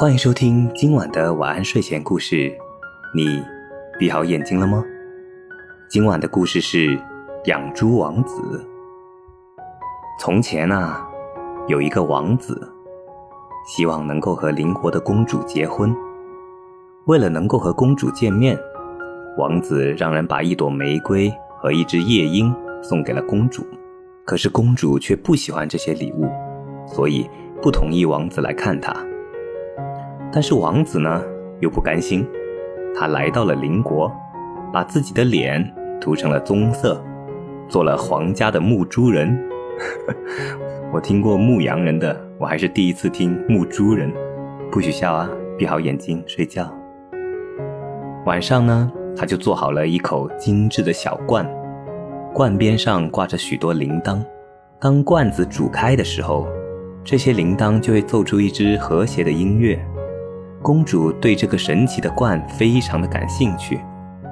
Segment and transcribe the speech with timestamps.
[0.00, 2.50] 欢迎收听今晚的晚安睡前故事。
[3.14, 3.44] 你
[3.98, 4.82] 闭好眼睛了吗？
[5.90, 6.98] 今晚的故事是
[7.44, 8.64] 养猪王子。
[10.18, 11.06] 从前啊，
[11.68, 12.66] 有一个王子，
[13.66, 15.94] 希望能够和邻国的公主结婚。
[17.04, 18.58] 为了能够和公主见面，
[19.36, 23.66] 王子让人把一朵玫瑰和一只夜莺送给了公主。
[24.24, 26.26] 可是公主却不喜欢这些礼物，
[26.86, 27.28] 所以
[27.60, 28.96] 不同意王子来看她。
[30.32, 31.22] 但是王子呢，
[31.60, 32.26] 又不甘心，
[32.94, 34.10] 他来到了邻国，
[34.72, 37.02] 把自己的脸涂成了棕色，
[37.68, 39.36] 做了皇家的牧猪人。
[40.92, 44.12] 我听过牧羊人的，我还是第一次听牧猪人。
[44.70, 46.72] 不许笑啊，闭好眼睛睡觉。
[48.26, 51.48] 晚上呢，他就做好了一口精致的小罐。
[52.32, 54.22] 罐边上挂着许多铃铛，
[54.78, 56.46] 当罐子煮开的时候，
[57.02, 59.76] 这些铃铛就会奏出一支和谐的音乐。
[60.62, 63.80] 公主对这个神奇的罐非常的感兴趣，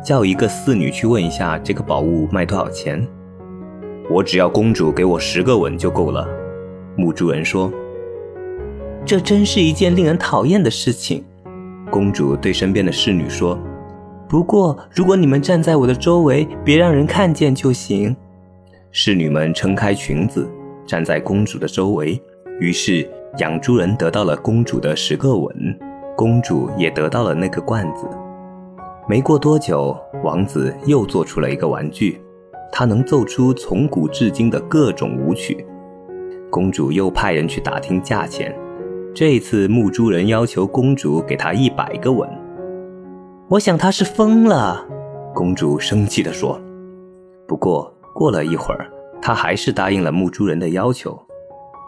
[0.05, 3.07] 叫一个侍女去问一下这个宝物卖多少钱。
[4.11, 6.29] 我只要公主给我十个吻就够了。
[6.97, 7.73] 牧猪人说
[9.07, 11.25] ：“这真是一件令人讨厌的事情。”
[11.91, 13.59] 公主对身边的侍女说。
[14.29, 18.15] 不过，如果你们站在我的周围，别让人看见就行。
[18.91, 20.47] 侍女们撑开裙子，
[20.87, 22.21] 站在公主的周围。
[22.61, 25.79] 于是，养猪人得到了公主的十个吻，
[26.19, 28.11] 公主也得到了那个罐子。
[29.09, 32.21] 没过多久，王子又做出了一个玩具，
[32.73, 35.65] 他能奏出从古至今的各种舞曲。
[36.51, 38.53] 公主又派人去打听价钱。
[39.15, 42.29] 这次，牧猪人要求公主给他一百个吻。
[43.49, 44.85] 我想他是疯了，
[45.33, 46.61] 公主生气地说。
[47.47, 48.91] 不过过了一会儿，
[49.23, 51.17] 她还是答应了牧猪人的要求。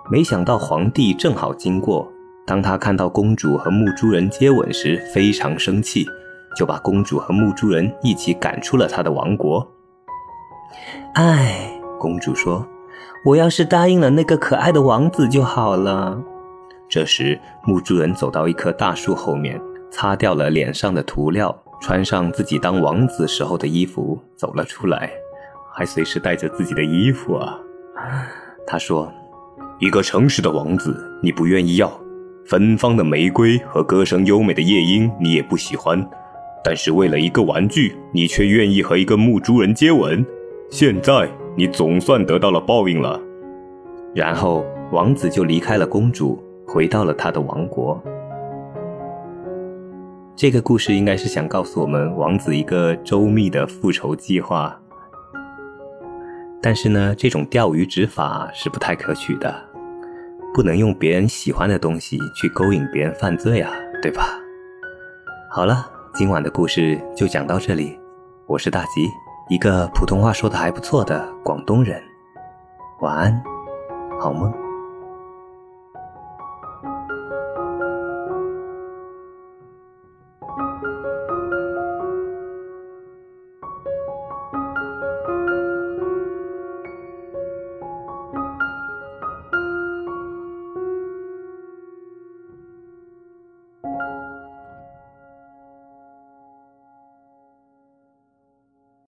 [0.09, 2.09] 没想到皇帝正好经过，
[2.51, 6.05] 当他看到公主和牧猪人接吻时，非常生气，
[6.57, 9.65] 就把公主和牧猪人一起赶出了他的王国。
[11.15, 11.71] 唉，
[12.01, 12.67] 公主说
[13.25, 16.21] ：“我要是答应了那个可爱的王子就好了。”
[16.91, 19.61] 这时，牧猪人走到一棵大树后面。
[19.93, 25.09] 擦掉了脸上的涂料，穿上自己当王子时候的衣服，走了出来，
[25.73, 27.57] 还随时带着自己的衣服啊。
[28.67, 29.13] 他说
[29.79, 31.89] ：“一个诚实的王子，你不愿意要；
[32.47, 36.05] 芬芳的玫瑰和歌声优美的夜莺，你也不喜欢。
[36.65, 40.25] 但是为了一个玩具，你却愿意和一个牧猪人接吻。
[40.71, 43.21] 现在你总算得到了报应了。”
[44.15, 48.03] 然后王子就离开了公主，回到了他的王国。
[50.35, 54.75] 这个故事应该是想告诉我们王子一个周密的复仇计划，
[56.63, 59.55] 但是呢，这种钓鱼执法是不太可取的，
[60.53, 63.73] 不能用别人喜欢的东西去勾引别人犯罪啊，
[64.03, 64.39] 对吧？
[65.51, 67.99] 好了，今晚的故事就讲到这里，
[68.47, 69.09] 我是大吉，
[69.49, 72.03] 一个普通话说的还不错的广东人，
[73.01, 73.43] 晚安，
[74.21, 74.70] 好梦。